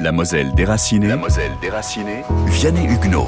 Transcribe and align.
La 0.00 0.12
Moselle 0.12 0.54
déracinée. 0.54 1.08
La 1.08 1.16
Moselle 1.16 1.52
déracinée. 1.60 2.22
Vianney 2.46 2.86
Huguenot. 2.86 3.26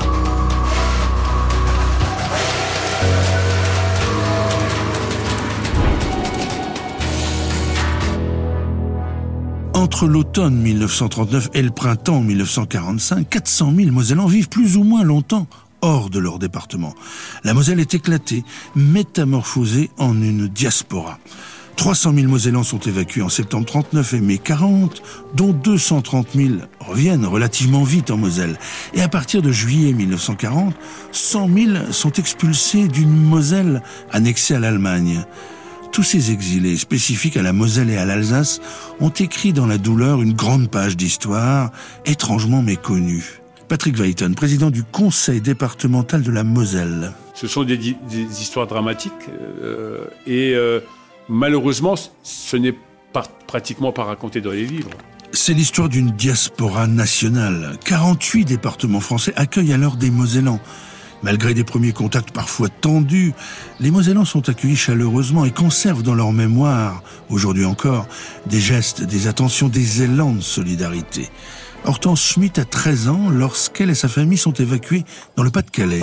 Entre 9.74 10.06
l'automne 10.06 10.56
1939 10.56 11.50
et 11.52 11.60
le 11.60 11.70
printemps 11.70 12.20
1945, 12.22 13.28
400 13.28 13.72
000 13.76 13.90
Mosellans 13.90 14.26
vivent 14.26 14.48
plus 14.48 14.78
ou 14.78 14.84
moins 14.84 15.04
longtemps 15.04 15.46
hors 15.82 16.08
de 16.08 16.18
leur 16.18 16.38
département. 16.38 16.94
La 17.44 17.52
Moselle 17.52 17.80
est 17.80 17.92
éclatée, 17.92 18.44
métamorphosée 18.74 19.90
en 19.98 20.14
une 20.14 20.48
diaspora. 20.48 21.18
300 21.82 22.14
000 22.14 22.28
Mosellans 22.28 22.62
sont 22.62 22.78
évacués 22.78 23.22
en 23.22 23.28
septembre 23.28 23.66
39 23.66 24.14
et 24.14 24.20
mai 24.20 24.38
40, 24.38 25.02
dont 25.34 25.52
230 25.52 26.28
000 26.32 26.54
reviennent 26.78 27.26
relativement 27.26 27.82
vite 27.82 28.12
en 28.12 28.16
Moselle. 28.16 28.56
Et 28.94 29.02
à 29.02 29.08
partir 29.08 29.42
de 29.42 29.50
juillet 29.50 29.92
1940, 29.92 30.76
100 31.10 31.48
000 31.52 31.70
sont 31.90 32.12
expulsés 32.12 32.86
d'une 32.86 33.10
Moselle 33.10 33.82
annexée 34.12 34.54
à 34.54 34.60
l'Allemagne. 34.60 35.24
Tous 35.90 36.04
ces 36.04 36.30
exilés, 36.30 36.76
spécifiques 36.76 37.36
à 37.36 37.42
la 37.42 37.52
Moselle 37.52 37.90
et 37.90 37.96
à 37.96 38.04
l'Alsace, 38.04 38.60
ont 39.00 39.10
écrit 39.10 39.52
dans 39.52 39.66
la 39.66 39.76
douleur 39.76 40.22
une 40.22 40.34
grande 40.34 40.70
page 40.70 40.96
d'histoire, 40.96 41.72
étrangement 42.06 42.62
méconnue. 42.62 43.42
Patrick 43.66 43.98
Weiton, 43.98 44.34
président 44.34 44.70
du 44.70 44.84
conseil 44.84 45.40
départemental 45.40 46.22
de 46.22 46.30
la 46.30 46.44
Moselle. 46.44 47.12
Ce 47.34 47.48
sont 47.48 47.64
des, 47.64 47.96
histoires 48.40 48.68
dramatiques 48.68 49.12
euh, 49.60 50.04
et 50.28 50.54
euh, 50.54 50.78
malheureusement, 51.28 51.94
ce 52.22 52.56
n'est 52.56 52.74
pas, 53.12 53.24
pratiquement 53.46 53.92
pas 53.92 54.04
raconté 54.04 54.40
dans 54.40 54.50
les 54.50 54.66
livres. 54.66 54.90
C'est 55.32 55.54
l'histoire 55.54 55.88
d'une 55.88 56.10
diaspora 56.10 56.86
nationale. 56.86 57.78
48 57.84 58.44
départements 58.44 59.00
français 59.00 59.32
accueillent 59.36 59.72
alors 59.72 59.96
des 59.96 60.10
Mosellans. 60.10 60.60
Malgré 61.22 61.54
des 61.54 61.64
premiers 61.64 61.92
contacts 61.92 62.32
parfois 62.32 62.68
tendus, 62.68 63.32
les 63.80 63.90
Mosellans 63.90 64.24
sont 64.24 64.48
accueillis 64.48 64.76
chaleureusement 64.76 65.44
et 65.44 65.52
conservent 65.52 66.02
dans 66.02 66.16
leur 66.16 66.32
mémoire, 66.32 67.02
aujourd'hui 67.30 67.64
encore, 67.64 68.06
des 68.46 68.60
gestes, 68.60 69.02
des 69.02 69.28
attentions, 69.28 69.68
des 69.68 70.02
élans 70.02 70.32
de 70.32 70.40
solidarité. 70.40 71.30
Hortense 71.84 72.22
Schmitt 72.22 72.58
a 72.58 72.64
13 72.64 73.08
ans 73.08 73.30
lorsqu'elle 73.30 73.90
et 73.90 73.94
sa 73.94 74.08
famille 74.08 74.38
sont 74.38 74.52
évacués 74.52 75.04
dans 75.36 75.44
le 75.44 75.50
Pas-de-Calais. 75.50 76.02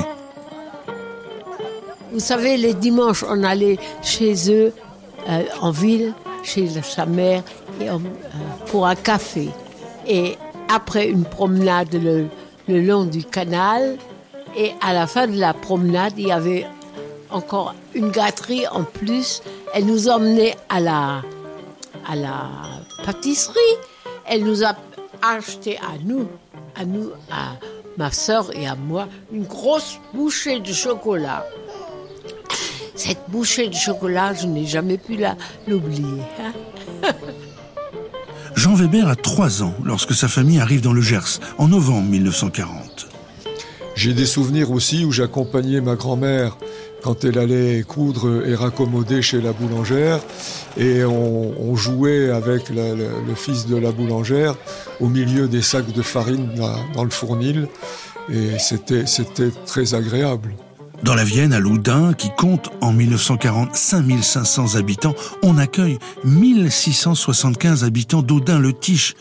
Vous 2.11 2.19
savez, 2.19 2.57
les 2.57 2.73
dimanches, 2.73 3.23
on 3.27 3.43
allait 3.43 3.77
chez 4.01 4.33
eux 4.51 4.73
euh, 5.27 5.43
en 5.61 5.71
ville, 5.71 6.13
chez 6.43 6.67
sa 6.67 7.05
mère, 7.05 7.43
euh, 7.81 7.97
pour 8.67 8.87
un 8.87 8.95
café. 8.95 9.49
Et 10.07 10.37
après 10.73 11.07
une 11.07 11.23
promenade 11.23 11.93
le, 11.93 12.27
long 12.67 13.05
du 13.05 13.23
canal, 13.23 13.97
et 14.55 14.71
à 14.81 14.93
la 14.93 15.07
fin 15.07 15.27
de 15.27 15.37
la 15.37 15.53
promenade, 15.53 16.13
il 16.17 16.27
y 16.27 16.31
avait 16.31 16.65
encore 17.29 17.75
une 17.93 18.11
gâterie 18.11 18.67
en 18.67 18.83
plus. 18.83 19.41
Elle 19.73 19.85
nous 19.85 20.09
emmenait 20.09 20.55
à 20.69 20.79
la, 20.79 21.21
à 22.07 22.15
la 22.15 22.49
pâtisserie. 23.05 23.59
Elle 24.25 24.43
nous 24.43 24.63
a 24.63 24.75
acheté 25.21 25.77
à 25.77 25.97
nous, 26.03 26.27
à 26.75 26.85
nous, 26.85 27.11
à 27.31 27.53
ma 27.97 28.11
soeur 28.11 28.55
et 28.55 28.65
à 28.67 28.75
moi, 28.75 29.07
une 29.31 29.43
grosse 29.43 29.99
bouchée 30.13 30.59
de 30.59 30.71
chocolat. 30.71 31.45
Cette 32.99 33.29
bouchée 33.29 33.69
de 33.69 33.73
chocolat, 33.73 34.33
je 34.33 34.45
n'ai 34.45 34.65
jamais 34.65 34.97
pu 34.97 35.17
l'oublier. 35.69 36.21
Hein. 36.37 37.13
Jean 38.55 38.73
Weber 38.75 39.07
a 39.07 39.15
trois 39.15 39.63
ans 39.63 39.73
lorsque 39.85 40.13
sa 40.13 40.27
famille 40.27 40.59
arrive 40.59 40.81
dans 40.81 40.91
le 40.91 40.99
Gers, 40.99 41.39
en 41.57 41.69
novembre 41.69 42.09
1940. 42.09 43.07
J'ai 43.95 44.13
des 44.13 44.25
souvenirs 44.25 44.71
aussi 44.71 45.05
où 45.05 45.13
j'accompagnais 45.13 45.79
ma 45.79 45.95
grand-mère 45.95 46.57
quand 47.01 47.23
elle 47.23 47.39
allait 47.39 47.83
coudre 47.83 48.45
et 48.45 48.53
raccommoder 48.53 49.21
chez 49.21 49.39
la 49.39 49.53
boulangère. 49.53 50.19
Et 50.75 51.05
on, 51.05 51.77
jouait 51.77 52.29
avec 52.29 52.69
le, 52.69 53.33
fils 53.33 53.65
de 53.65 53.77
la 53.77 53.93
boulangère 53.93 54.57
au 54.99 55.07
milieu 55.07 55.47
des 55.47 55.61
sacs 55.61 55.93
de 55.93 56.01
farine 56.01 56.49
dans, 56.93 57.05
le 57.05 57.11
fournil. 57.11 57.69
Et 58.29 58.59
c'était, 58.59 59.05
c'était 59.05 59.51
très 59.65 59.93
agréable. 59.93 60.53
Dans 61.03 61.15
la 61.15 61.23
Vienne, 61.23 61.53
à 61.53 61.59
Loudun, 61.59 62.13
qui 62.13 62.29
compte 62.37 62.69
en 62.81 62.91
1940 62.91 63.75
5500 63.75 64.75
habitants, 64.75 65.15
on 65.41 65.57
accueille 65.57 65.97
1675 66.25 67.83
habitants 67.83 68.21
d'Audin-le-Tiche, 68.21 69.15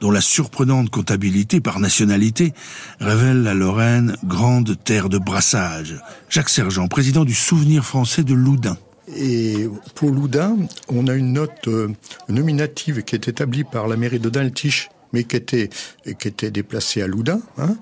dont 0.00 0.12
la 0.12 0.20
surprenante 0.20 0.90
comptabilité 0.90 1.60
par 1.60 1.80
nationalité 1.80 2.52
révèle 3.00 3.42
la 3.42 3.54
Lorraine 3.54 4.16
grande 4.24 4.76
terre 4.84 5.08
de 5.08 5.18
brassage. 5.18 6.00
Jacques 6.28 6.50
Sergent, 6.50 6.86
président 6.86 7.24
du 7.24 7.34
Souvenir 7.34 7.84
français 7.84 8.22
de 8.22 8.34
Loudun. 8.34 8.76
Et 9.16 9.68
pour 9.94 10.10
Loudun, 10.10 10.56
on 10.88 11.08
a 11.08 11.14
une 11.14 11.32
note 11.32 11.68
euh, 11.68 11.88
nominative 12.28 13.02
qui 13.02 13.16
est 13.16 13.28
établie 13.28 13.64
par 13.64 13.86
la 13.86 13.96
mairie 13.96 14.18
de 14.18 14.30
Daltiche, 14.30 14.88
mais 15.14 15.24
qui 15.24 15.36
était, 15.36 15.70
qui 16.18 16.28
était 16.28 16.50
déplacée 16.50 17.00
à 17.00 17.06
Loudun. 17.06 17.40
Hein, 17.56 17.76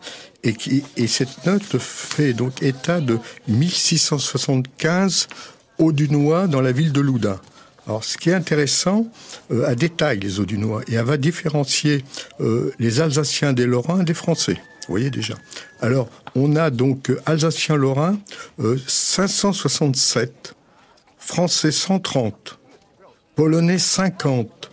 et, 0.44 0.53
qui, 0.53 0.84
et 0.97 1.06
cette 1.06 1.47
note 1.47 1.78
fait 1.78 2.34
donc 2.34 2.62
état 2.62 3.00
de 3.00 3.19
1675 3.48 5.28
Audunois 5.78 6.47
dans 6.47 6.60
la 6.60 6.71
ville 6.71 6.92
de 6.92 7.00
Loudun. 7.00 7.41
Alors, 7.87 8.04
ce 8.04 8.16
qui 8.16 8.31
est 8.31 8.34
intéressant, 8.34 9.09
euh, 9.50 9.66
à 9.66 9.75
détail 9.75 10.21
les 10.21 10.38
Audunois, 10.38 10.82
et 10.87 10.94
elle 10.94 11.04
va 11.04 11.16
différencier 11.16 12.04
euh, 12.41 12.72
les 12.78 13.00
Alsaciens 13.00 13.53
des 13.53 13.66
Lorrains 13.66 14.04
des 14.04 14.15
Français. 14.15 14.54
Vous 14.87 14.92
voyez 14.94 15.10
déjà. 15.10 15.34
Alors, 15.81 16.09
on 16.37 16.54
a 16.54 16.71
donc 16.71 17.10
euh, 17.10 17.21
Alsacien-Lorrain 17.26 18.19
567, 18.87 20.54
Français 21.19 21.72
130, 21.72 22.59
Polonais 23.34 23.78
50, 23.78 24.72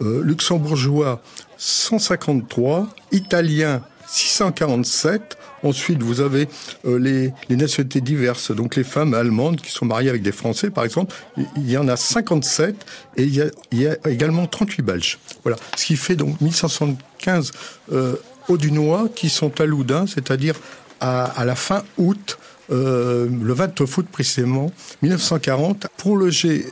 Luxembourgeois 0.00 1.22
153, 1.56 2.88
Italien 3.12 3.82
647, 4.06 5.38
Ensuite, 5.64 6.02
vous 6.02 6.20
avez 6.20 6.46
euh, 6.84 6.98
les, 6.98 7.32
les, 7.48 7.56
nationalités 7.56 8.02
diverses, 8.02 8.50
donc 8.50 8.76
les 8.76 8.84
femmes 8.84 9.14
allemandes 9.14 9.56
qui 9.56 9.70
sont 9.70 9.86
mariées 9.86 10.10
avec 10.10 10.22
des 10.22 10.30
Français, 10.30 10.68
par 10.68 10.84
exemple. 10.84 11.14
Il 11.56 11.70
y 11.70 11.78
en 11.78 11.88
a 11.88 11.96
57 11.96 12.76
et 13.16 13.22
il 13.22 13.34
y 13.34 13.40
a, 13.40 13.46
il 13.72 13.80
y 13.80 13.86
a 13.86 13.96
également 14.06 14.46
38 14.46 14.82
Belges. 14.82 15.18
Voilà, 15.42 15.56
ce 15.76 15.86
qui 15.86 15.96
fait 15.96 16.16
donc 16.16 16.38
1575 16.42 17.52
euh, 17.92 18.16
Audunois 18.48 19.08
qui 19.14 19.30
sont 19.30 19.58
à 19.58 19.64
Loudun, 19.64 20.06
c'est-à-dire 20.06 20.54
à, 21.00 21.24
à, 21.24 21.46
la 21.46 21.54
fin 21.54 21.82
août, 21.96 22.38
euh, 22.70 23.26
le 23.30 23.52
29 23.54 23.98
août 23.98 24.06
précisément, 24.12 24.70
1940, 25.00 25.86
pour 25.96 26.18
loger 26.18 26.66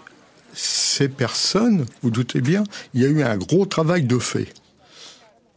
ces 0.53 1.09
personnes, 1.09 1.87
vous 2.03 2.11
doutez 2.11 2.41
bien, 2.41 2.65
il 2.95 3.03
y 3.03 3.05
a 3.05 3.09
eu 3.09 3.23
un 3.23 3.37
gros 3.37 3.67
travail 3.67 4.05
de 4.05 4.19
fait. 4.19 4.49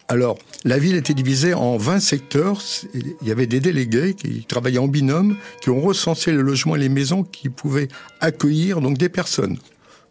Alors, 0.08 0.38
la 0.66 0.78
ville 0.78 0.96
était 0.96 1.16
divisée 1.16 1.56
en 1.56 1.78
20 1.78 2.00
secteurs. 2.00 2.62
Il 2.94 3.28
y 3.28 3.32
avait 3.32 3.48
des 3.48 3.60
délégués 3.60 4.14
qui 4.14 4.46
travaillaient 4.46 4.78
en 4.78 4.88
binôme, 4.88 5.36
qui 5.62 5.72
ont 5.72 5.82
recensé 5.82 6.32
les 6.32 6.38
logements 6.38 6.76
et 6.76 6.80
les 6.80 6.90
maisons 6.90 7.24
qui 7.24 7.50
pouvaient 7.50 7.88
accueillir 8.20 8.82
donc 8.82 9.00
des 9.00 9.10
personnes. 9.10 9.58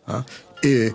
Hein. 0.08 0.24
Et 0.64 0.92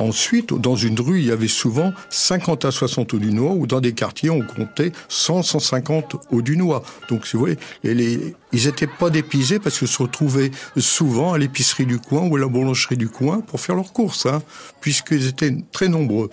ensuite, 0.00 0.52
dans 0.54 0.76
une 0.76 0.98
rue, 1.00 1.20
il 1.20 1.26
y 1.26 1.30
avait 1.30 1.48
souvent 1.48 1.92
50 2.10 2.64
à 2.64 2.70
60 2.70 3.14
Audunois, 3.14 3.52
ou 3.52 3.66
dans 3.66 3.80
des 3.80 3.92
quartiers, 3.92 4.30
on 4.30 4.40
comptait 4.40 4.92
100, 5.08 5.42
150 5.42 6.16
Audunois. 6.30 6.82
Donc, 7.08 7.26
si 7.26 7.36
vous 7.36 7.40
voyez, 7.40 7.58
ils 7.84 8.34
n'étaient 8.66 8.86
pas 8.86 9.10
dépisés 9.10 9.58
parce 9.58 9.78
qu'ils 9.78 9.88
se 9.88 10.02
retrouvaient 10.02 10.50
souvent 10.76 11.32
à 11.32 11.38
l'épicerie 11.38 11.86
du 11.86 11.98
coin 11.98 12.26
ou 12.28 12.36
à 12.36 12.40
la 12.40 12.46
boulangerie 12.46 12.96
du 12.96 13.08
coin 13.08 13.40
pour 13.40 13.60
faire 13.60 13.74
leurs 13.74 13.92
courses, 13.92 14.26
hein, 14.26 14.42
puisqu'ils 14.80 15.26
étaient 15.26 15.56
très 15.72 15.88
nombreux. 15.88 16.30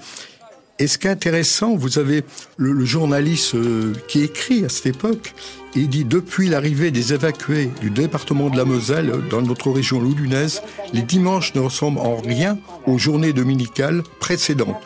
Et 0.79 0.85
ce 0.85 0.99
qui 0.99 1.07
est 1.07 1.11
intéressant, 1.11 1.75
vous 1.75 1.97
avez 1.97 2.23
le, 2.57 2.85
journaliste 2.85 3.55
euh, 3.55 3.93
qui 4.07 4.21
écrit 4.21 4.63
à 4.63 4.69
cette 4.69 4.85
époque, 4.85 5.33
il 5.75 5.89
dit 5.89 6.05
depuis 6.05 6.49
l'arrivée 6.49 6.91
des 6.91 7.13
évacués 7.13 7.71
du 7.81 7.89
département 7.89 8.49
de 8.49 8.57
la 8.57 8.65
Moselle 8.65 9.11
dans 9.31 9.41
notre 9.41 9.71
région 9.71 9.99
loudunaise, 9.99 10.61
les 10.93 11.01
dimanches 11.01 11.55
ne 11.55 11.61
ressemblent 11.61 11.99
en 11.99 12.17
rien 12.17 12.59
aux 12.85 12.99
journées 12.99 13.33
dominicales 13.33 14.03
précédentes. 14.19 14.77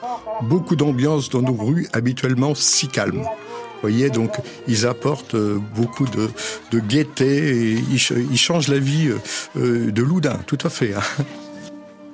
Beaucoup 0.43 0.77
d'ambiance 0.77 1.29
dans 1.29 1.41
nos 1.41 1.53
rues 1.53 1.87
habituellement 1.91 2.55
si 2.55 2.87
calmes. 2.87 3.23
Vous 3.23 3.89
voyez, 3.89 4.09
donc 4.09 4.31
ils 4.67 4.85
apportent 4.85 5.35
euh, 5.35 5.59
beaucoup 5.75 6.05
de, 6.05 6.29
de 6.71 6.79
gaieté 6.79 7.73
et 7.73 7.83
ils, 7.91 8.37
changent 8.37 8.69
la 8.69 8.79
vie 8.79 9.11
euh, 9.57 9.91
de 9.91 10.03
Loudun, 10.03 10.39
tout 10.45 10.59
à 10.63 10.69
fait. 10.69 10.93
Hein. 10.93 11.25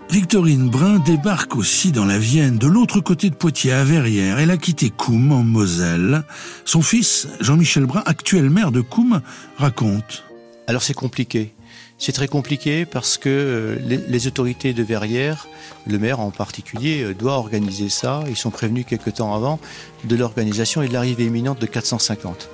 Victorine 0.10 0.70
Brun 0.70 1.00
débarque 1.00 1.58
aussi 1.58 1.92
dans 1.92 2.06
la 2.06 2.18
Vienne, 2.18 2.58
de 2.58 2.68
l'autre 2.68 3.02
côté 3.02 3.30
de 3.30 3.36
Poitiers, 3.36 3.74
à 3.74 3.84
Verrières. 3.84 4.40
Elle 4.40 4.52
a 4.52 4.58
quitté 4.58 4.90
Coum, 4.90 5.32
en 5.32 5.44
Moselle. 5.44 6.24
Son 6.64 6.82
fils, 6.82 7.28
Jean-Michel 7.42 7.86
Brun, 7.86 8.04
actuel 8.06 8.50
maire 8.50 8.72
de 8.72 8.82
Coum, 8.82 9.22
raconte. 9.58 10.24
Alors 10.66 10.82
c'est 10.82 10.94
compliqué. 10.94 11.54
C'est 12.00 12.12
très 12.12 12.28
compliqué 12.28 12.86
parce 12.86 13.18
que 13.18 13.30
euh, 13.30 13.98
les, 14.08 14.28
autorités 14.28 14.74
de 14.74 14.84
Verrières, 14.84 15.48
le 15.88 15.98
maire 15.98 16.20
en 16.20 16.30
particulier, 16.30 17.04
euh, 17.04 17.16
doit 17.16 17.34
organiser 17.34 17.90
ça. 17.90 18.24
Ils 18.28 18.36
sont 18.36 18.52
prévenus 18.52 18.86
quelque 18.88 19.10
temps 19.10 19.34
avant 19.34 19.60
de 20.04 20.16
l'organisation 20.16 20.84
et 20.84 20.88
de 20.88 20.94
l'arrivée 20.94 21.26
imminente 21.26 21.60
de 21.60 21.66
450. 21.66 22.50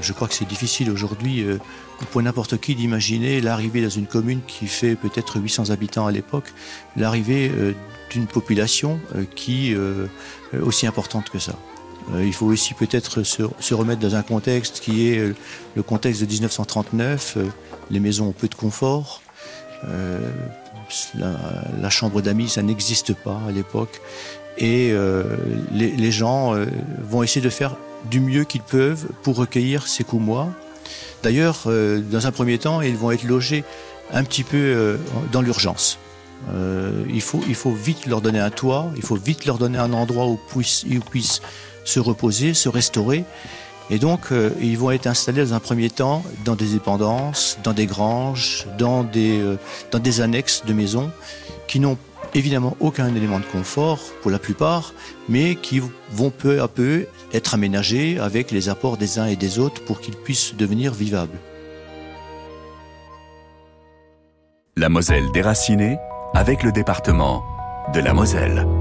Je 0.00 0.12
crois 0.12 0.26
que 0.26 0.34
c'est 0.34 0.48
difficile 0.48 0.90
aujourd'hui 0.90 1.42
euh, 1.42 1.58
pour 2.10 2.22
n'importe 2.22 2.60
qui 2.60 2.74
d'imaginer 2.74 3.40
l'arrivée 3.40 3.82
dans 3.82 3.88
une 3.88 4.06
commune 4.06 4.40
qui 4.46 4.66
fait 4.66 4.96
peut-être 4.96 5.40
800 5.40 5.70
habitants 5.70 6.06
à 6.06 6.12
l'époque, 6.12 6.52
l'arrivée 6.96 7.50
d'une 8.10 8.26
population 8.26 9.00
qui 9.34 9.72
est 9.72 9.78
aussi 10.60 10.86
importante 10.86 11.28
que 11.28 11.40
ça. 11.40 11.54
Il 12.16 12.32
faut 12.32 12.46
aussi 12.46 12.74
peut-être 12.74 13.22
se, 13.22 13.74
remettre 13.74 14.00
dans 14.00 14.14
un 14.14 14.22
contexte 14.22 14.80
qui 14.80 15.08
est 15.08 15.34
le 15.76 15.82
contexte 15.82 16.22
de 16.22 16.26
1939 16.26 17.36
les 17.90 18.00
maisons 18.00 18.28
ont 18.28 18.32
peu 18.32 18.48
de 18.48 18.54
confort. 18.54 19.22
Euh, 19.84 20.30
la, 21.14 21.90
chambre 21.90 22.22
d'amis, 22.22 22.48
ça 22.48 22.62
n'existe 22.62 23.14
pas 23.14 23.40
à 23.48 23.52
l'époque. 23.52 24.00
Et 24.56 24.90
euh, 24.92 25.22
les, 25.72 26.10
gens 26.10 26.54
euh, 26.54 26.66
vont 27.02 27.22
essayer 27.22 27.40
de 27.40 27.50
faire 27.50 27.76
du 28.10 28.20
mieux 28.20 28.44
qu'ils 28.44 28.62
peuvent 28.62 29.08
pour 29.22 29.36
recueillir 29.36 29.86
ces 29.86 30.04
coups 30.04 30.24
D'ailleurs, 31.22 31.66
dans 31.66 32.26
un 32.26 32.30
premier 32.30 32.58
temps, 32.58 32.80
ils 32.80 32.96
vont 32.96 33.10
être 33.10 33.24
logés 33.24 33.64
un 34.12 34.22
petit 34.22 34.44
peu 34.44 34.96
dans 35.32 35.42
l'urgence. 35.42 35.98
Il, 37.08 37.20
faut, 37.20 37.40
il 37.48 37.54
faut 37.54 37.72
vite 37.72 38.06
leur 38.06 38.20
donner 38.20 38.40
un 38.40 38.50
toit, 38.50 38.90
il 38.96 39.02
faut 39.02 39.16
vite 39.16 39.44
leur 39.44 39.58
donner 39.58 39.78
un 39.78 39.92
endroit 39.92 40.26
où 40.26 40.38
ils 40.86 41.00
puissent 41.00 41.42
se 41.84 42.00
reposer, 42.00 42.54
se 42.54 42.68
restaurer. 42.68 43.24
Et 43.90 43.98
donc, 43.98 44.32
euh, 44.32 44.50
ils 44.60 44.76
vont 44.76 44.90
être 44.90 45.06
installés 45.06 45.44
dans 45.44 45.54
un 45.54 45.60
premier 45.60 45.88
temps 45.88 46.22
dans 46.44 46.54
des 46.54 46.66
dépendances, 46.66 47.58
dans 47.64 47.72
des 47.72 47.86
granges, 47.86 48.66
dans 48.76 49.02
des, 49.02 49.40
euh, 49.40 49.56
dans 49.90 49.98
des 49.98 50.20
annexes 50.20 50.64
de 50.66 50.74
maisons 50.74 51.10
qui 51.66 51.80
n'ont 51.80 51.96
évidemment 52.34 52.76
aucun 52.80 53.14
élément 53.14 53.38
de 53.38 53.46
confort 53.46 54.00
pour 54.20 54.30
la 54.30 54.38
plupart, 54.38 54.92
mais 55.28 55.54
qui 55.54 55.80
vont 56.10 56.30
peu 56.30 56.60
à 56.60 56.68
peu 56.68 57.06
être 57.32 57.54
aménagés 57.54 58.18
avec 58.18 58.50
les 58.50 58.68
apports 58.68 58.98
des 58.98 59.18
uns 59.18 59.26
et 59.26 59.36
des 59.36 59.58
autres 59.58 59.82
pour 59.84 60.00
qu'ils 60.00 60.16
puissent 60.16 60.54
devenir 60.54 60.92
vivables. 60.92 61.38
La 64.76 64.90
Moselle 64.90 65.24
déracinée 65.32 65.96
avec 66.34 66.62
le 66.62 66.72
département 66.72 67.42
de 67.92 68.00
la 68.00 68.14
Moselle. 68.14 68.77